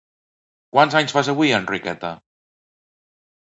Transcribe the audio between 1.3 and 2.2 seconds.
avui, Enriqueta?